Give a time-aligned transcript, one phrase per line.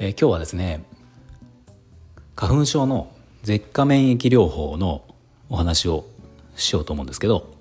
[0.00, 0.84] えー、今日はですね
[2.36, 3.10] 花粉症の
[3.42, 5.04] 舌下免疫療法の
[5.48, 6.06] お話を
[6.54, 7.52] しようと思うんですけど、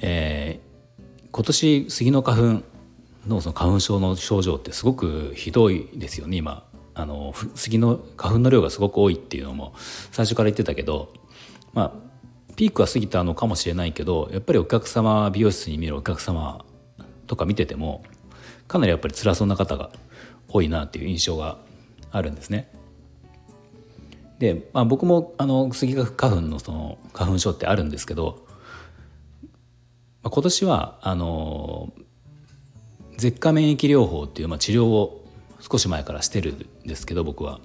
[0.00, 2.62] えー、今年杉の花粉
[3.26, 6.64] のその花粉症の症状ってすごくひどいですよね今。
[6.94, 9.72] あの杉の花粉の量がすごく多いっていうのも
[10.10, 11.12] 最初から言ってたけど
[11.72, 11.92] まあ
[12.56, 16.64] ピークは過ぎたのかもしれないけどやっぱりお客様美容室に見るお客様
[17.28, 18.02] とか見てても
[18.66, 19.90] かなりやっぱり辛そうな方が
[20.48, 21.58] 多いなっていう印象が
[22.10, 22.70] あるんですね。
[24.38, 28.46] で、まあ、僕もあのスギ花粉のその花粉症ってあるんですけど、
[30.22, 31.92] まあ、今年はあの
[33.18, 35.24] 舌下免疫療法っていう、まあ、治療を
[35.60, 37.60] 少し前からしてるんですけど僕は、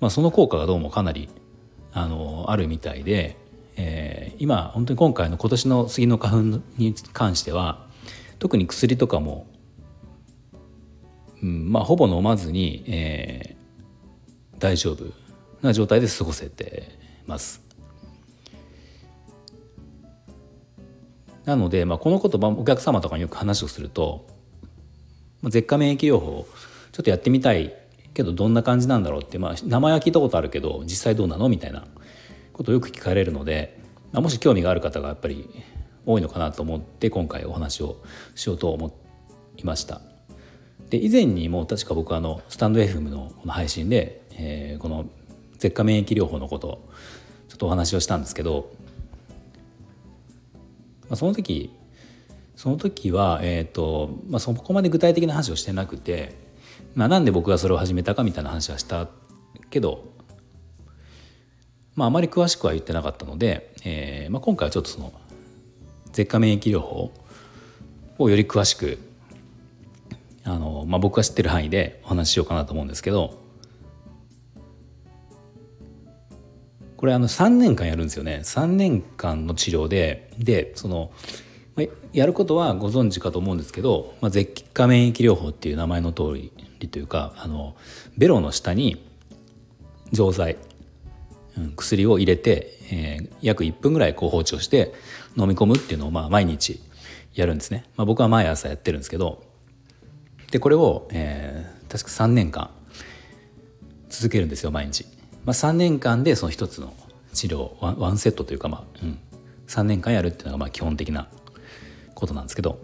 [0.00, 1.28] まあ、その効果がどうもかなり
[1.92, 3.36] あのあるみたいで、
[3.76, 7.86] えー、今本当に今回の今年の杉の花粉に関しては
[8.38, 9.46] 特に薬とかも、
[11.42, 15.04] うんまあ、ほぼ飲まずに、えー、大丈夫
[15.62, 17.66] な状態で過ごせてます。
[21.44, 24.26] なので、まあ、この言葉お客様とかによく話をすると
[25.42, 26.46] まあ舌下免疫療法
[26.92, 27.72] ちょっとやってみたい
[28.14, 31.86] けどどんな感じなんだろうって、まあ、名前は聞いたことあるけど実際どうなのみたいな
[32.52, 33.78] ことをよく聞かれるので、
[34.12, 35.48] まあ、もし興味がある方がやっぱり
[36.04, 38.02] 多いのかなと思って今回お話を
[38.34, 38.98] しようと思
[39.56, 40.15] いました。
[40.90, 45.06] で以前にも確か僕あのスタンド FM のの配信で、えー、この
[45.58, 46.88] 舌下免疫療法のこと
[47.48, 48.70] ちょっとお話をしたんですけど、
[51.08, 51.72] まあ、その時
[52.54, 56.46] その時は、えーとまあ、そこまで具体的な話をしてなくて
[56.96, 59.08] まあ、なんで僕がそれを始めたかみたいな話はした
[59.70, 60.04] けど、
[61.94, 65.12] まあ、あまり詳しくは言ってなかったので、えーまあ、今回はちょっとその
[66.12, 67.12] 舌下免疫療法
[68.18, 68.98] をより詳しく
[70.46, 73.44] あの、まあ、僕が知ってる範囲でお話ししようかなと思うんですけど
[76.96, 78.40] これあの3年間やるんですよね。
[78.42, 81.12] 3年間の治療ででその
[82.14, 87.76] やることはご存知かと思うんですけど、まあ、舌下免疫療法っていう名前の通りりというかあの
[88.16, 89.04] ベロの下に
[90.12, 90.56] 錠剤、
[91.58, 94.94] うん、薬を入れて、えー、約1分ぐらいこう放置をして
[95.36, 96.80] 飲み込むっていうのをまあ毎日
[97.34, 99.44] やるんですね、まあ、僕は毎朝やってるんですけど
[100.56, 102.70] でこれを、えー、確か3年間
[104.08, 105.04] 続けるんですよ毎日、
[105.44, 106.94] まあ、3年間でその一つの
[107.34, 109.18] 治療ワンワンセットというか、まあうん、
[109.66, 111.28] 3年間やるっていうのがまあ基本的な
[112.14, 112.78] ことなんですけど。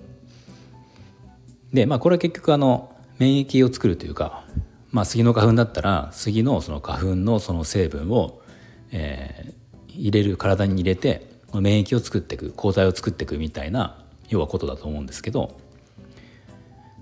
[1.72, 4.44] でまあこれは結局あの免疫を作るというか、
[4.90, 8.42] まあ、杉の花粉だったら杉のその花粉のその成分を、
[8.90, 15.56] えー、入れる体に入れて免疫を作っていく抗体を作っていくみたいな要はことだと思うんですけど。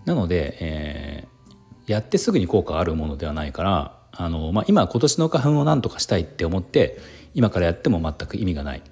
[0.04, 6.98] なので、えー、やってすぐに効果あるものではないからあの、まあ、今今年の花粉を何とかしたいって思って
[7.34, 8.82] 今からやっても全く意味がない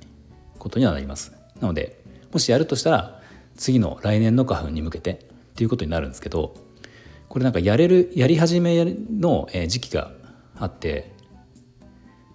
[0.59, 1.33] ことにはなります。
[1.61, 2.01] なので
[2.33, 3.21] もしやるとしたら
[3.57, 5.17] 次の来年の花粉に向けてっ
[5.57, 6.55] ていうことになるんですけど
[7.29, 10.13] これなんかやれるやり始めの時期が
[10.57, 11.13] あって、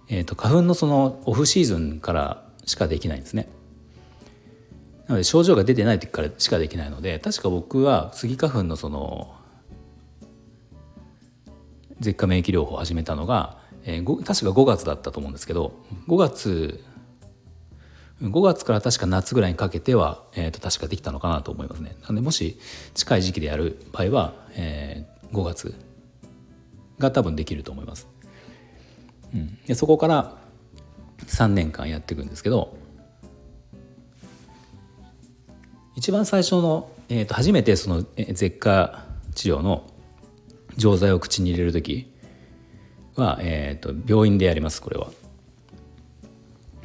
[0.08, 3.48] えー、と花粉のそのオフシーズンからしかできないんですね。
[5.06, 9.34] なので症状が出てない時からしかできないので確か僕はスギ花粉のその
[12.00, 15.74] 舌下免疫療法を始めたのが、えー、確か5月だったと思うんですけど
[16.08, 16.82] 5月
[18.22, 21.96] 5月から確か夏ぐらいにかけては、えー、と確かできたのかなと思いますね。
[22.02, 22.58] なのでもし
[22.94, 25.74] 近い時期でやる場合は、えー、5月
[26.98, 28.08] が多分できると思います。
[29.34, 30.36] うん、でそこから
[31.26, 32.76] 3年間やっていくんですけど
[36.04, 39.90] 一番最初の、えー、と初めてその舌下治療の
[40.76, 42.12] 錠剤を口に入れる時
[43.16, 45.08] は、えー、と病院でやりますこれは。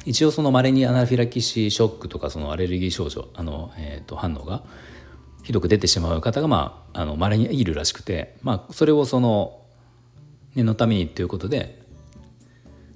[0.06, 4.62] 一応その稀にアナフィラキシーショックとかそのアレルギー症状あの、えー、と反応が
[5.42, 9.60] ひどく出てしまう方がまああの稀にいるらしくて、まあ、それをその
[10.54, 11.78] 念のためにということで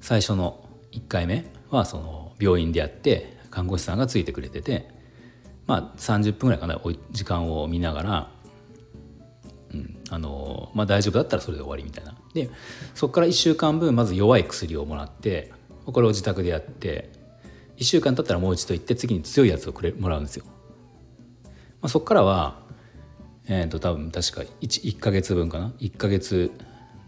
[0.00, 4.93] 最初の1回目はその病院でやって看護師さんがついてくれてて、
[5.66, 6.80] まあ、30分ぐらいかな
[7.12, 8.30] 時間を見ながら
[9.72, 12.48] うんあのまあ、大丈夫だったらそれで終わりみたいなで
[12.94, 15.52] そこから1週間分まず弱い薬をもらって
[15.84, 17.10] これを自宅でやって
[17.78, 20.44] 1週間経ったらもう一度行って次に強いやつをくれもらうんですよ。
[21.80, 22.64] まあ、そこからは
[23.46, 26.50] えー、と多分確か 1, 1ヶ月分かな？1ヶ月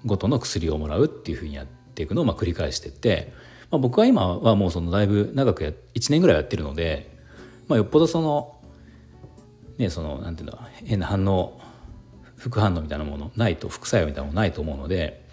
[0.04, 3.32] ごとの薬をもらうっていうふうにやっていくのをまあ繰り返してって、
[3.70, 7.15] まあ、僕は今はもうそのだいぶ長くや1年ぐらいやってるので、
[7.68, 8.56] まあ、よっぽどその
[9.78, 11.60] ねそのなんていうんだ変な反応
[12.36, 15.24] 副反応みたいなものないと副作用みたいなものないと思うので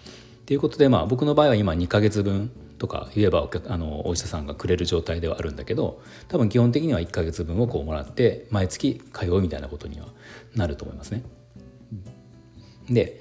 [0.42, 10.08] っていうことでまあ僕の場合は今2ヶ月分とか言えばあのお医者さんがくれる状態ではあるんだけど多分基本的には1ヶ月分をこうもらって毎月通うみたいなことには
[10.54, 11.22] なると思いますね。
[12.90, 13.20] で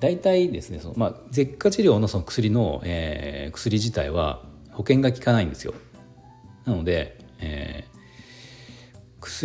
[0.00, 5.74] 大体ですねその、まあ、舌下治療のその薬の、えー、薬自体は保険が効かないんですよ。
[6.64, 7.91] なので、えー、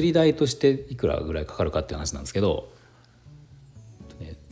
[0.02, 2.72] 薬代としていくらぐらいかかるかっていう話なんですけど、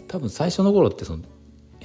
[0.07, 1.23] 多分最初の頃ってその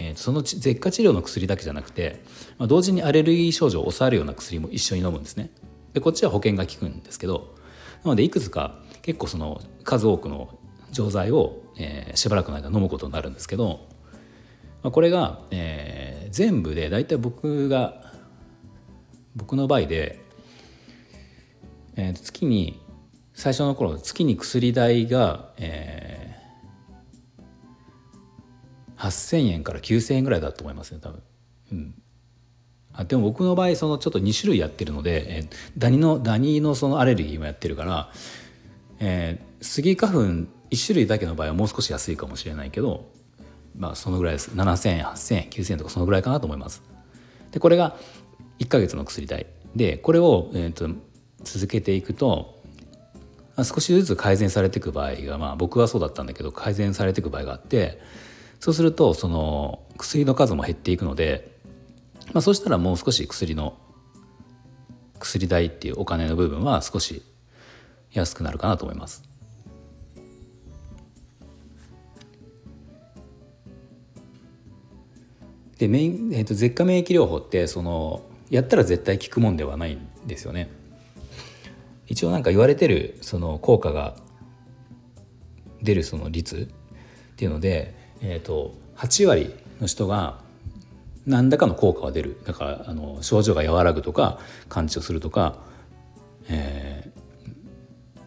[0.01, 2.23] えー、その舌下治療の薬だけじゃなくて、
[2.57, 5.51] まあ、同時にアレルギー症状を抑えるような薬も一緒に飲むんですね。
[5.93, 7.55] でこっちは保険が効くんですけど
[8.05, 10.59] なのでいくつか結構その数多くの
[10.93, 13.89] 錠剤を、えー、しばらくの間飲むことになるんですけど、
[14.83, 18.13] まあ、これが、えー、全部で大体僕が
[19.37, 20.21] 僕の場合で、
[21.97, 22.81] えー、月に
[23.41, 26.37] 最初の頃月に薬代が、え
[28.99, 31.23] 8,000円から9,000円ぐらいだと思いますね多分。
[31.73, 31.95] うん
[32.93, 35.49] あでも僕の場合そのちょっと2種類やってるので、えー、
[35.79, 38.13] ダニのダニのそのアレルギーもやってるから、
[38.99, 43.11] えー、スギ花粉1種類だけの場合はもう少し安いかもしれないけど
[43.75, 46.83] まあそのぐらいです7,000円8,000円9,000円とかそのぐらいかなと思います。
[47.53, 47.97] でこれが
[48.59, 50.91] 1ヶ月の薬代でこれを、えーと、
[51.43, 52.60] 続けていくと
[53.65, 58.01] 少しずつ改善されていく場合がまあ僕はそうだったんだけど改善されていく場合があって
[58.61, 61.59] そうするとその薬の数も減っていくので、
[62.33, 63.77] まあ、そうしたらもう少し薬の
[65.19, 67.23] 薬代っていうお金の部分は少し
[68.13, 69.23] 安くなるかなと思います。
[75.79, 80.80] でメイン、えーと、舌下免疫療法ってそのやったら絶対効くもんではないんですよね。
[82.11, 84.15] 一応なんか言われてるその効果が
[85.83, 86.69] 出るその率
[87.33, 90.41] っていうのでえーと、8割の人が
[91.27, 95.57] 何らかの効果は出るだからあの症状が和らぐとか感知をするとか、
[96.49, 98.21] えー、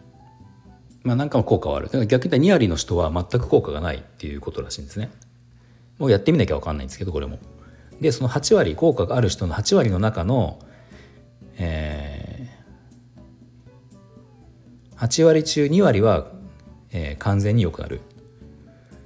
[1.02, 5.10] まあ何かの効果はあるだから逆に言ったら2割の人は全く効果がないっていうことらしいんですね。
[5.98, 7.38] もうやってみなきゃ分かんないんですけどこれも。
[8.00, 10.58] でその8割効果がある人の8割の中の、
[11.56, 11.93] え
[14.96, 16.26] 8割中2割は、
[16.92, 18.00] えー、完全に良くなる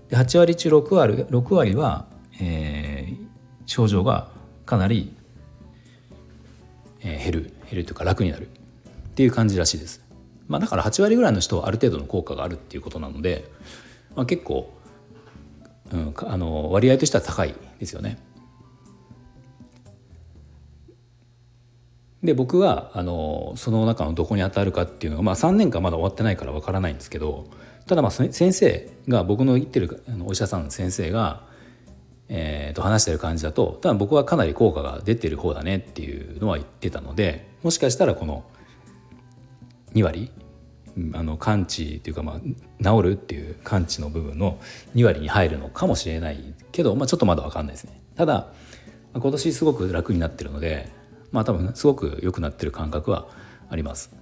[0.08, 2.06] で8割中6割 ,6 割は、
[2.40, 3.26] えー、
[3.66, 4.28] 症状が
[4.64, 5.14] かなり、
[7.00, 8.50] えー、減る減るというか楽になるっ
[9.14, 10.02] ていう感じらしいです。
[10.46, 13.44] まあ、だから8割ぐらいの人はある程度の効果があるっていうことなので、
[14.16, 14.72] まあ、結構、
[15.92, 18.18] うん、あの割合としては高いですよね。
[22.22, 27.46] で僕はあのその中のどこに当たるかっていうのが、まあ、3年間まだ終わってないからわからないんですけど
[27.86, 31.44] ただまあ先生が僕の言ってるお医者さんの先生が、
[32.28, 38.44] えー、と話してる感じだと多分僕はかなり効果が出てる方だねっていうのは言ってたのでもしかしたらこの
[39.94, 40.32] 2割
[41.14, 44.58] あの完治っていうかまあ治るっていう完治の部分の
[44.96, 48.00] 2割に入るのかもしれないけど、まあ、ちょっとまだ分かんないですね。
[48.16, 48.48] ただ
[49.14, 50.97] 今年すごく楽になってるので
[51.30, 53.28] まあ多分すごく良くなってる感覚は
[53.70, 54.14] あります。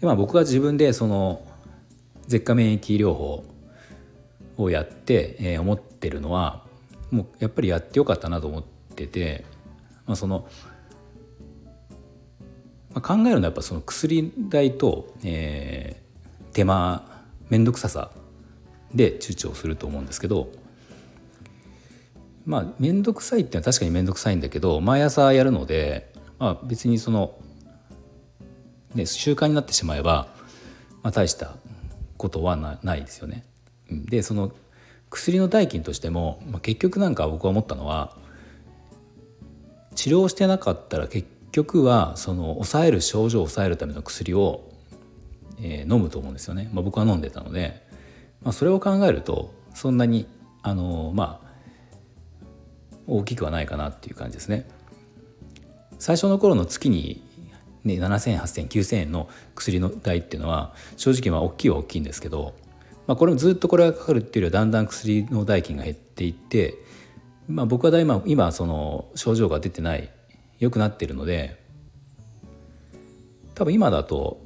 [0.00, 1.46] でまあ僕が自分でその
[2.26, 3.44] 舌下免疫療法
[4.56, 6.64] をやって、えー、思ってるのは
[7.10, 8.62] もうやっぱりやってよかったなと思っ
[8.94, 9.44] てて、
[10.06, 10.46] まあ、その、
[12.94, 17.04] まあ、考えるのはやっぱその薬代と、えー、手間
[17.48, 18.10] 面倒くささ
[18.94, 20.48] で躊躇すると思うんですけど
[22.50, 27.38] まあ面倒くさいってのは確かに面倒くさいんだけど毎朝やるので、まあ、別にその
[28.94, 30.26] ね、習慣になってしまえば、
[31.04, 31.54] まあ、大した
[32.16, 33.44] ことはないですよね。
[33.88, 34.52] でその
[35.10, 38.16] 薬の代金としても、まあ、結局なんか僕は思ったのは
[39.94, 44.70] 治療してなかったら結局はその抑える症状を抑えるための薬を、
[45.60, 47.84] えー、飲むと思うんですよね、まあ、僕は飲んでたので、
[48.42, 50.28] まあ、それを考えるとそんなに
[50.62, 51.49] あのまあ
[53.10, 54.68] 大きくはないかなっていう感じですね。
[55.98, 57.22] 最初の頃の月に
[57.84, 62.54] ね、7,000,8,000,9,000円の薬の代っていうのは正直まあ大きいは大きいんですけど、
[63.06, 66.74] まあ、これもずっとこれがかかるっていうよりはだんだん薬の代金が減っていって、
[67.48, 70.10] まあ、僕はだ今今その症状が出てない
[70.58, 71.58] 良くなってるので
[73.54, 74.40] 多分今だと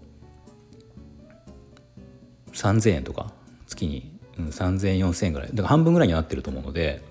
[2.52, 3.32] 3,000円とか
[3.66, 7.02] 月に、うん、3,0004,000円ぐらいだから半分ぐらいになってると思うので、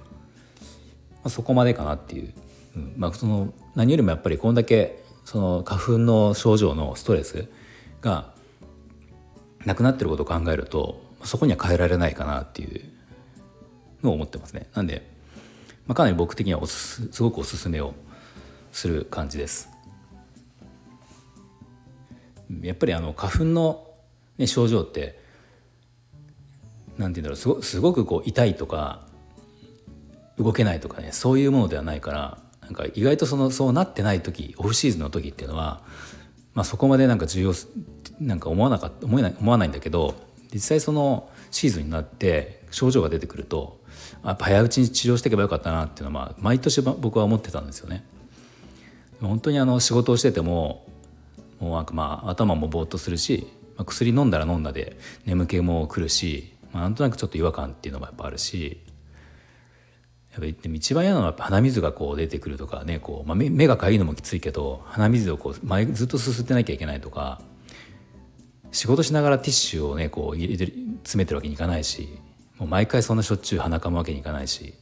[1.26, 2.34] あ、そこまでかなっていう、
[2.76, 7.50] うんまあ、その何よりもやっぱりこんだけその花粉の症状のストレス
[8.02, 8.34] が
[9.66, 12.82] なくなってることを考えるとそこには変えられないかなっていう
[14.04, 14.68] のを思ってますね。
[14.74, 15.10] なんで、
[15.88, 17.94] まあ、かなり僕的にはおすすごくおすすめを
[18.72, 19.70] する感じです。
[22.62, 23.88] やっぱりあの花粉の、
[24.38, 25.20] ね、症状って
[26.98, 29.08] なんて言うんだろうすごすごくこう痛いとか
[30.38, 35.82] 動けないとかねそういうものではないからなんか意外とそのそうなってない時オフシーズンの時っていうのは、
[36.54, 37.54] まあ、そこまでなんか重要
[38.20, 40.16] なんか思わなかった思えない思わないんだけど
[40.54, 43.82] 実際そのシーズンになって症状が出てくると
[44.24, 48.06] やっぱ早いうちに治療していけばよかったなっていうのは、まあ、毎年僕は思ってたんですよね。
[49.22, 50.86] 本当にあの仕事をしてても
[51.60, 53.48] もうなんかまあ頭もぼーっとするし、
[53.78, 58.82] まあ、薬飲んだら飲んだで眠気も来るし、まあ、なんとなくちょっと違和感っていうのもやっぱあるし
[60.34, 67.40] やっぱり一番嫌なのは鼻水がこう出てくるとかねこう、まあ、目がかゆいのもきついけど鼻水をこう前ずっとすすってなきゃいけないとか
[68.72, 70.74] 仕事しながらティッシュをねこう入れて
[71.04, 72.18] 詰めてるわけにいかないし
[72.58, 74.74] もう毎回そんなしょっちゅう鼻かむわけにいかないし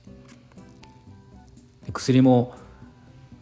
[1.91, 2.55] 薬も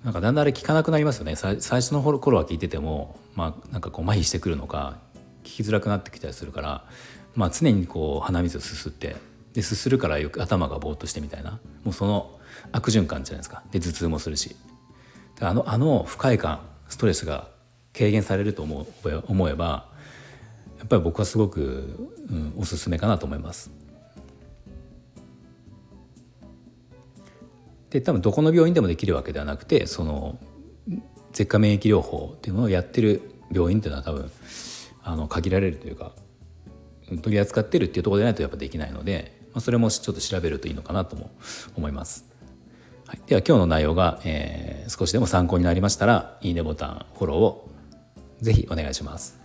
[0.04, 1.36] なんかだんだんあれ効かなくなりますよね。
[1.36, 4.98] 最初の頃は効いててもまあなんかこう麻痺してくるのか
[5.44, 6.86] 効きづらくなってきたりするから、
[7.36, 9.18] まあ、常にこう鼻水をすすって
[9.53, 11.60] ですするからよく頭がぼーっとしてみたいな。
[11.84, 12.39] もうその
[12.72, 13.63] 悪循環じゃないですか。
[13.72, 14.56] で頭痛もするし。
[15.41, 17.48] あのあの不快感ストレスが
[17.94, 19.89] 軽減されると思う思えば
[20.77, 23.72] やっぱり僕はすごく、うん、おすすめかなと思います。
[27.89, 30.38] で多分どこの病院でもできるわけではなくてその
[31.34, 34.32] 舌下免疫療法っていうのをやってる病院っていうのは多分
[35.01, 36.12] あの限られるというか
[37.08, 41.32] 取り扱ってるっていうところでないとやっぱできないので、まあ、それもちょっと調べるといいのかなとも
[41.75, 42.25] 思います。
[43.06, 47.70] はい、では今日の内容が、えー、少しでも参考になりましたらいいねボタンフォローを
[48.39, 49.38] ぜひお願いします。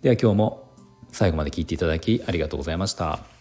[0.00, 0.72] では今日も
[1.12, 3.39] 最後まで聞いていただきありがとうございました。